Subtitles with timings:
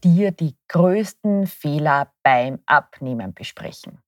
[0.00, 4.00] dir die größten Fehler beim Abnehmen besprechen.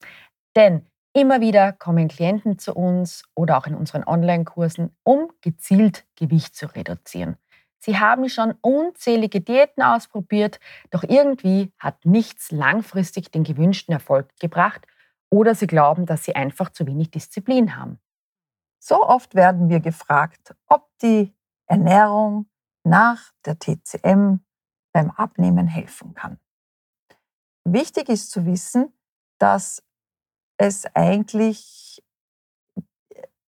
[0.56, 6.54] Denn immer wieder kommen Klienten zu uns oder auch in unseren Online-Kursen, um gezielt Gewicht
[6.54, 7.36] zu reduzieren.
[7.78, 10.58] Sie haben schon unzählige Diäten ausprobiert,
[10.90, 14.86] doch irgendwie hat nichts langfristig den gewünschten Erfolg gebracht
[15.30, 17.98] oder sie glauben, dass sie einfach zu wenig Disziplin haben.
[18.78, 21.34] So oft werden wir gefragt, ob die
[21.66, 22.46] Ernährung
[22.84, 24.43] nach der TCM
[24.94, 26.38] beim Abnehmen helfen kann.
[27.64, 28.92] Wichtig ist zu wissen,
[29.38, 29.82] dass
[30.56, 32.02] es eigentlich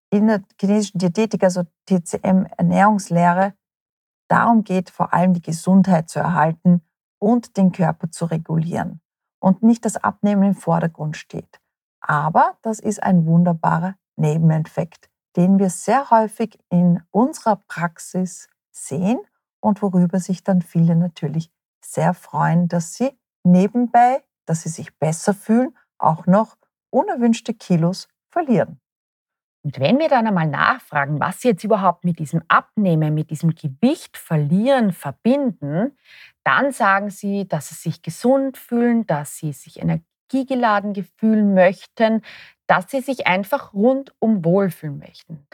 [0.10, 3.54] in der chinesischen Diätetik, also TCM Ernährungslehre,
[4.28, 6.82] darum geht, vor allem die Gesundheit zu erhalten
[7.20, 9.02] und den Körper zu regulieren
[9.40, 11.60] und nicht das Abnehmen im Vordergrund steht.
[12.02, 19.20] Aber das ist ein wunderbarer Nebeneffekt, den wir sehr häufig in unserer Praxis sehen
[19.66, 21.50] und worüber sich dann viele natürlich
[21.84, 26.56] sehr freuen, dass sie nebenbei, dass sie sich besser fühlen, auch noch
[26.92, 28.80] unerwünschte Kilos verlieren.
[29.64, 33.56] Und wenn wir dann einmal nachfragen, was sie jetzt überhaupt mit diesem Abnehmen, mit diesem
[33.56, 35.98] Gewicht verlieren verbinden,
[36.44, 42.22] dann sagen sie, dass sie sich gesund fühlen, dass sie sich energiegeladen fühlen möchten,
[42.68, 45.48] dass sie sich einfach rundum wohlfühlen möchten.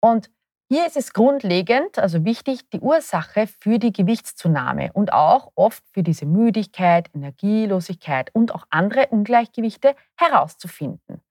[0.00, 0.30] Und
[0.68, 6.02] hier ist es grundlegend, also wichtig, die Ursache für die Gewichtszunahme und auch oft für
[6.02, 11.22] diese Müdigkeit, Energielosigkeit und auch andere Ungleichgewichte herauszufinden.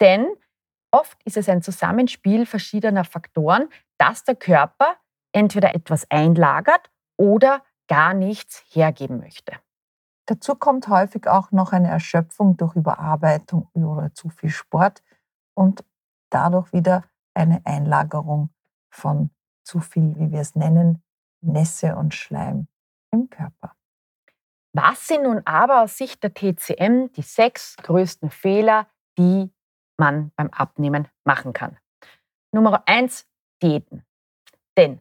[0.00, 0.26] Denn
[0.90, 4.96] oft ist es ein Zusammenspiel verschiedener Faktoren, dass der Körper
[5.32, 9.52] entweder etwas einlagert oder gar nichts hergeben möchte.
[10.26, 15.02] Dazu kommt häufig auch noch eine Erschöpfung durch Überarbeitung oder zu viel Sport
[15.54, 15.84] und
[16.30, 17.04] dadurch wieder
[17.34, 18.53] eine Einlagerung
[18.94, 19.30] von
[19.64, 21.02] zu viel, wie wir es nennen,
[21.40, 22.68] Nässe und Schleim
[23.10, 23.74] im Körper.
[24.72, 28.88] Was sind nun aber aus Sicht der TCM die sechs größten Fehler,
[29.18, 29.52] die
[29.96, 31.78] man beim Abnehmen machen kann?
[32.52, 33.26] Nummer eins,
[33.62, 34.04] Diäten.
[34.76, 35.00] Denn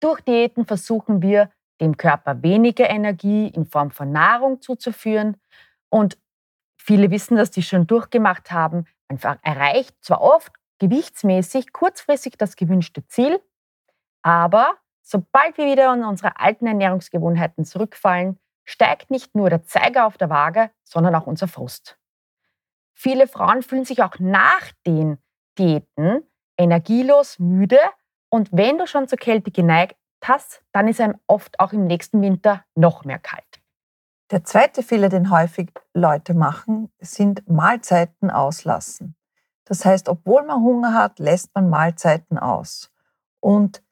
[0.00, 1.50] durch Diäten versuchen wir,
[1.80, 5.36] dem Körper weniger Energie in Form von Nahrung zuzuführen.
[5.88, 6.18] Und
[6.78, 10.52] viele wissen, dass die schon durchgemacht haben, einfach erreicht zwar oft
[10.84, 13.40] gewichtsmäßig kurzfristig das gewünschte Ziel,
[14.22, 20.18] aber sobald wir wieder in unsere alten Ernährungsgewohnheiten zurückfallen, steigt nicht nur der Zeiger auf
[20.18, 21.98] der Waage, sondern auch unser Frust.
[22.94, 25.18] Viele Frauen fühlen sich auch nach den
[25.58, 26.22] Diäten
[26.56, 27.78] energielos, müde
[28.28, 32.20] und wenn du schon zur Kälte geneigt hast, dann ist einem oft auch im nächsten
[32.22, 33.60] Winter noch mehr kalt.
[34.30, 39.16] Der zweite Fehler, den häufig Leute machen, sind Mahlzeiten auslassen.
[39.64, 42.90] Das heißt, obwohl man Hunger hat, lässt man Mahlzeiten aus.
[43.40, 43.82] Und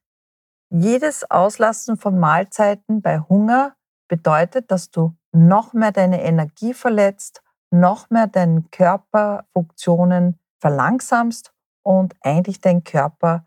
[0.71, 3.77] jedes Auslassen von Mahlzeiten bei Hunger
[4.09, 12.61] bedeutet, dass du noch mehr deine Energie verletzt, noch mehr deine Körperfunktionen verlangsamst und eigentlich
[12.61, 13.47] dein Körper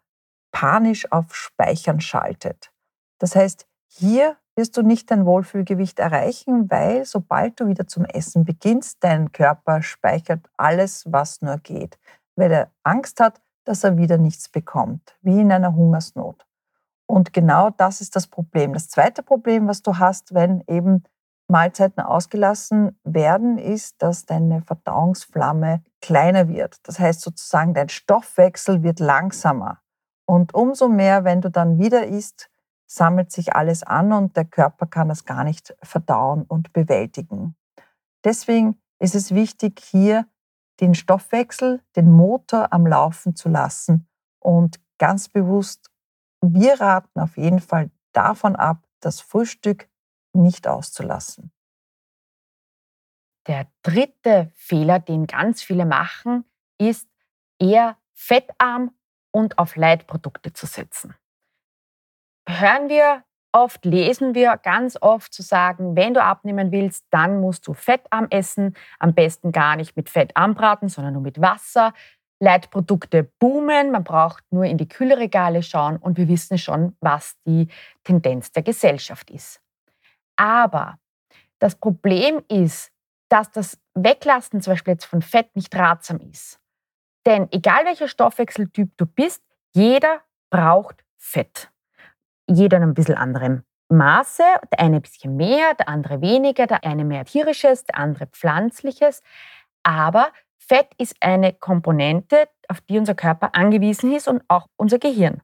[0.51, 2.71] panisch auf Speichern schaltet.
[3.19, 8.45] Das heißt, hier wirst du nicht dein Wohlfühlgewicht erreichen, weil sobald du wieder zum Essen
[8.45, 11.97] beginnst, dein Körper speichert alles, was nur geht,
[12.35, 16.45] weil er Angst hat, dass er wieder nichts bekommt, wie in einer Hungersnot.
[17.07, 18.73] Und genau das ist das Problem.
[18.73, 21.03] Das zweite Problem, was du hast, wenn eben
[21.47, 26.77] Mahlzeiten ausgelassen werden, ist, dass deine Verdauungsflamme kleiner wird.
[26.83, 29.79] Das heißt sozusagen, dein Stoffwechsel wird langsamer.
[30.25, 32.49] Und umso mehr, wenn du dann wieder isst,
[32.87, 37.55] sammelt sich alles an und der Körper kann das gar nicht verdauen und bewältigen.
[38.23, 40.27] Deswegen ist es wichtig, hier
[40.79, 44.07] den Stoffwechsel, den Motor am Laufen zu lassen
[44.39, 45.89] und ganz bewusst,
[46.41, 49.89] wir raten auf jeden Fall davon ab, das Frühstück
[50.33, 51.51] nicht auszulassen.
[53.47, 56.45] Der dritte Fehler, den ganz viele machen,
[56.79, 57.07] ist
[57.59, 58.91] eher fettarm
[59.31, 61.15] und auf Leitprodukte zu setzen
[62.47, 67.67] hören wir oft, lesen wir ganz oft zu sagen, wenn du abnehmen willst, dann musst
[67.67, 71.93] du fettarm essen, am besten gar nicht mit Fett anbraten, sondern nur mit Wasser.
[72.41, 77.69] Leitprodukte boomen, man braucht nur in die Kühlregale schauen und wir wissen schon, was die
[78.03, 79.61] Tendenz der Gesellschaft ist.
[80.35, 80.97] Aber
[81.59, 82.91] Das Problem ist,
[83.29, 86.59] dass das Weglassen zum Beispiel jetzt von Fett nicht ratsam ist.
[87.25, 89.41] Denn egal welcher Stoffwechseltyp du bist,
[89.73, 90.21] jeder
[90.51, 91.71] braucht Fett.
[92.49, 96.83] Jeder in ein bisschen anderem Maße, der eine ein bisschen mehr, der andere weniger, der
[96.83, 99.21] eine mehr tierisches, der andere pflanzliches.
[99.83, 105.41] Aber Fett ist eine Komponente, auf die unser Körper angewiesen ist und auch unser Gehirn.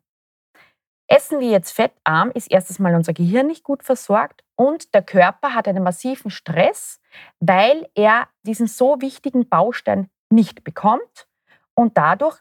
[1.08, 5.54] Essen wir jetzt fettarm, ist erstes Mal unser Gehirn nicht gut versorgt und der Körper
[5.54, 7.02] hat einen massiven Stress,
[7.40, 11.28] weil er diesen so wichtigen Baustein nicht bekommt
[11.76, 12.40] und dadurch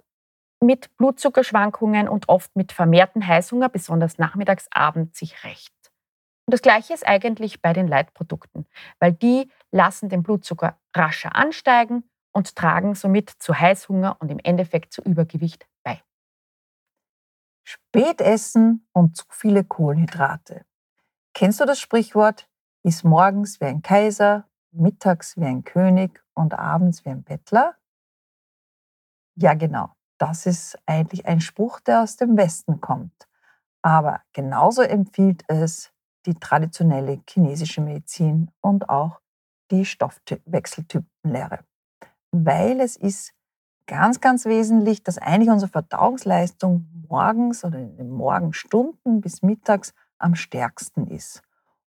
[0.61, 5.75] mit Blutzuckerschwankungen und oft mit vermehrten Heißhunger, besonders nachmittags, abends, sich rächt.
[6.47, 8.67] Und das Gleiche ist eigentlich bei den Leitprodukten,
[8.99, 14.93] weil die lassen den Blutzucker rascher ansteigen und tragen somit zu Heißhunger und im Endeffekt
[14.93, 16.03] zu Übergewicht bei.
[17.65, 20.65] Spätessen und zu viele Kohlenhydrate.
[21.35, 22.49] Kennst du das Sprichwort?
[22.83, 27.77] Ist morgens wie ein Kaiser, mittags wie ein König und abends wie ein Bettler?
[29.37, 29.95] Ja, genau.
[30.21, 33.27] Das ist eigentlich ein Spruch, der aus dem Westen kommt.
[33.81, 35.93] Aber genauso empfiehlt es
[36.27, 39.23] die traditionelle chinesische Medizin und auch
[39.71, 41.61] die Stoffwechseltypenlehre.
[42.33, 43.33] Weil es ist
[43.87, 50.35] ganz, ganz wesentlich, dass eigentlich unsere Verdauungsleistung morgens oder in den Morgenstunden bis mittags am
[50.35, 51.41] stärksten ist.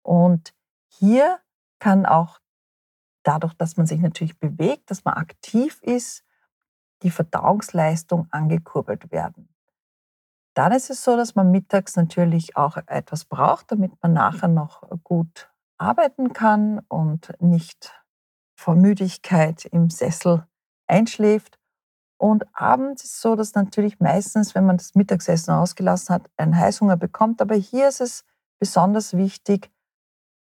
[0.02, 0.54] Und
[0.86, 1.40] hier
[1.80, 2.38] kann auch
[3.24, 6.22] dadurch, dass man sich natürlich bewegt, dass man aktiv ist,
[7.02, 9.48] die Verdauungsleistung angekurbelt werden.
[10.54, 14.82] Dann ist es so, dass man mittags natürlich auch etwas braucht, damit man nachher noch
[15.04, 17.92] gut arbeiten kann und nicht
[18.56, 20.46] vor Müdigkeit im Sessel
[20.86, 21.58] einschläft.
[22.18, 26.54] Und abends ist es so, dass natürlich meistens, wenn man das Mittagessen ausgelassen hat, einen
[26.54, 27.40] Heißhunger bekommt.
[27.40, 28.24] Aber hier ist es
[28.58, 29.70] besonders wichtig,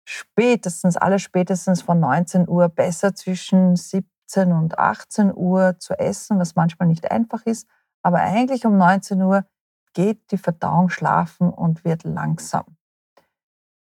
[0.06, 6.38] spätestens, alle spätestens von 19 Uhr besser zwischen 7 17 und 18 Uhr zu essen,
[6.38, 7.68] was manchmal nicht einfach ist.
[8.02, 9.44] Aber eigentlich um 19 Uhr
[9.92, 12.76] geht die Verdauung schlafen und wird langsam.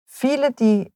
[0.04, 0.92] Viele, die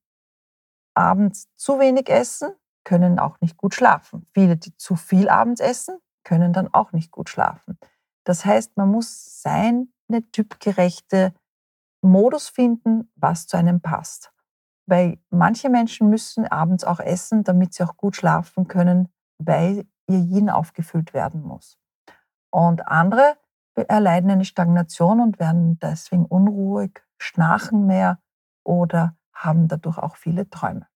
[0.94, 2.50] abends zu wenig essen,
[2.84, 4.26] können auch nicht gut schlafen.
[4.34, 7.78] Viele, die zu viel abends essen, können dann auch nicht gut schlafen.
[8.24, 9.86] Das heißt, man muss seine
[10.32, 11.32] typgerechte
[12.02, 14.32] Modus finden, was zu einem passt.
[14.86, 19.08] Weil manche Menschen müssen abends auch essen, damit sie auch gut schlafen können,
[19.38, 21.78] weil ihr Yin aufgefüllt werden muss.
[22.50, 23.36] Und andere
[23.74, 28.20] erleiden eine Stagnation und werden deswegen unruhig, schnarchen mehr
[28.64, 30.86] oder haben dadurch auch viele Träume.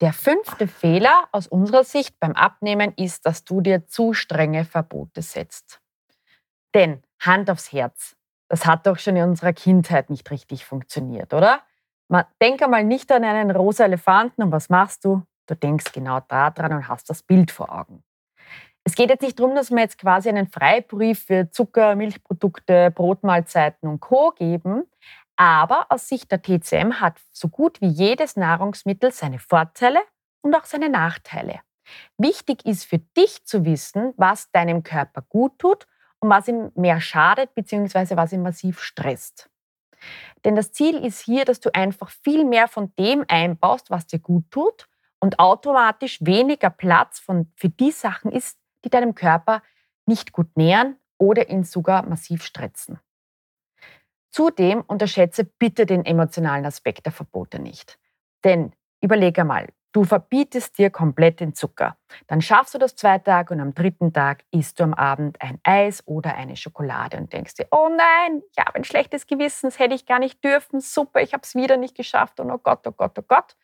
[0.00, 5.22] Der fünfte Fehler aus unserer Sicht beim Abnehmen ist, dass du dir zu strenge Verbote
[5.22, 5.80] setzt.
[6.74, 8.14] Denn Hand aufs Herz,
[8.48, 11.62] das hat doch schon in unserer Kindheit nicht richtig funktioniert, oder?
[12.40, 15.22] Denk einmal nicht an einen rosa Elefanten und was machst du?
[15.46, 18.02] Du denkst genau daran und hast das Bild vor Augen.
[18.84, 23.88] Es geht jetzt nicht darum, dass wir jetzt quasi einen Freibrief für Zucker, Milchprodukte, Brotmahlzeiten
[23.88, 24.30] und Co.
[24.30, 24.84] geben,
[25.36, 30.00] aber aus Sicht der TCM hat so gut wie jedes Nahrungsmittel seine Vorteile
[30.40, 31.60] und auch seine Nachteile.
[32.16, 35.86] Wichtig ist für dich zu wissen, was deinem Körper gut tut
[36.20, 38.16] und was ihm mehr schadet bzw.
[38.16, 39.50] was ihn massiv stresst.
[40.44, 44.18] Denn das Ziel ist hier, dass du einfach viel mehr von dem einbaust, was dir
[44.20, 44.88] gut tut
[45.20, 49.62] und automatisch weniger Platz von, für die Sachen ist, die deinem Körper
[50.06, 53.00] nicht gut nähern oder ihn sogar massiv stressen.
[54.30, 57.98] Zudem unterschätze bitte den emotionalen Aspekt der Verbote nicht.
[58.44, 61.96] Denn überlege mal, du verbietest dir komplett den Zucker.
[62.26, 65.58] Dann schaffst du das zwei Tage und am dritten Tag isst du am Abend ein
[65.62, 69.78] Eis oder eine Schokolade und denkst dir, oh nein, ich habe ein schlechtes Gewissen, das
[69.78, 72.86] hätte ich gar nicht dürfen, super, ich habe es wieder nicht geschafft und oh Gott,
[72.86, 73.56] oh Gott, oh Gott.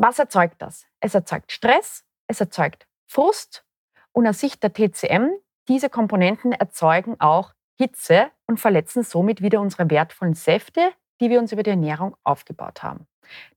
[0.00, 0.86] Was erzeugt das?
[1.00, 3.64] Es erzeugt Stress, es erzeugt Frust
[4.12, 5.30] und aus Sicht der TCM,
[5.66, 11.50] diese Komponenten erzeugen auch Hitze und verletzen somit wieder unsere wertvollen Säfte, die wir uns
[11.50, 13.08] über die Ernährung aufgebaut haben.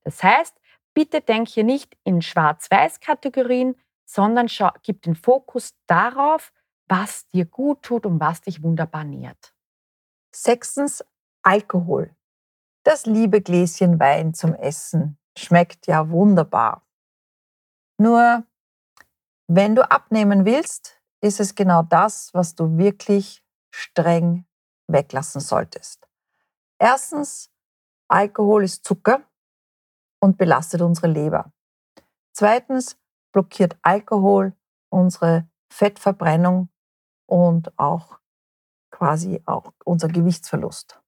[0.04, 0.60] Das heißt,
[0.96, 4.48] bitte denk hier nicht in Schwarz-Weiß-Kategorien, sondern
[4.82, 6.52] gib den Fokus darauf,
[6.88, 9.54] was dir gut tut und was dich wunderbar nährt.
[10.34, 11.06] Sechstens,
[11.44, 12.16] Alkohol.
[12.84, 16.86] Das liebe Gläschen Wein zum Essen schmeckt ja wunderbar.
[17.98, 18.46] Nur,
[19.48, 24.46] wenn du abnehmen willst, ist es genau das, was du wirklich streng
[24.88, 26.08] weglassen solltest.
[26.80, 27.52] Erstens,
[28.10, 29.24] Alkohol ist Zucker
[30.20, 31.54] und belastet unsere Leber.
[32.34, 32.98] Zweitens,
[33.32, 34.54] blockiert Alkohol
[34.90, 36.70] unsere Fettverbrennung
[37.28, 38.20] und auch
[38.92, 41.02] quasi auch unser Gewichtsverlust.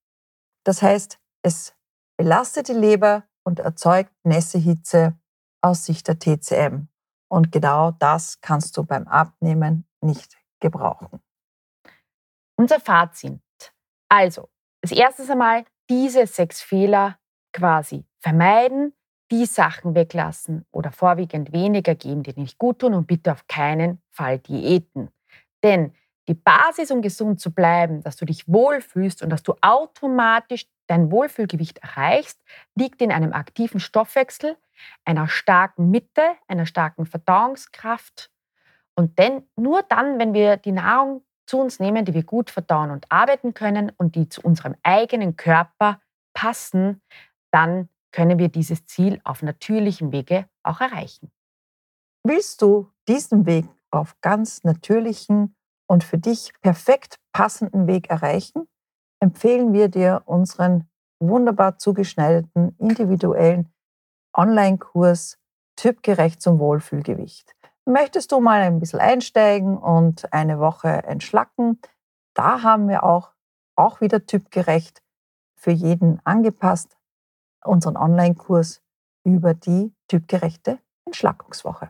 [0.64, 1.76] Das heißt, es
[2.18, 5.18] belastet die Leber, und erzeugt Nässehitze
[5.62, 6.88] aus Sicht der TCM.
[7.30, 11.20] Und genau das kannst du beim Abnehmen nicht gebrauchen.
[12.56, 13.42] Unser Fazit.
[14.10, 14.50] Also,
[14.84, 17.18] als erstes einmal diese sechs Fehler
[17.52, 18.94] quasi vermeiden,
[19.32, 24.02] die Sachen weglassen oder vorwiegend weniger geben, die nicht gut tun und bitte auf keinen
[24.12, 25.10] Fall Diäten.
[25.64, 25.94] Denn
[26.28, 31.12] die Basis, um gesund zu bleiben, dass du dich wohlfühlst und dass du automatisch dein
[31.12, 32.40] Wohlfühlgewicht erreichst,
[32.76, 34.58] liegt in einem aktiven Stoffwechsel,
[35.06, 38.32] einer starken Mitte, einer starken Verdauungskraft.
[38.96, 42.92] Und denn nur dann, wenn wir die Nahrung zu uns nehmen, die wir gut verdauen
[42.92, 46.02] und arbeiten können und die zu unserem eigenen Körper
[46.34, 47.02] passen,
[47.52, 51.32] dann können wir dieses Ziel auf natürlichem Wege auch erreichen.
[52.24, 55.56] Willst du diesen Weg auf ganz natürlichen
[55.88, 58.68] und für dich perfekt passenden Weg erreichen,
[59.24, 60.88] empfehlen wir dir unseren
[61.20, 63.74] wunderbar zugeschneiderten individuellen
[64.36, 65.40] Online-Kurs
[65.78, 67.56] Typgerecht zum Wohlfühlgewicht.
[67.86, 71.80] Möchtest du mal ein bisschen einsteigen und eine Woche entschlacken?
[72.36, 73.32] Da haben wir auch,
[73.76, 75.02] auch wieder typgerecht
[75.56, 76.98] für jeden angepasst
[77.64, 78.82] unseren Online-Kurs
[79.24, 81.90] über die typgerechte Entschlackungswoche.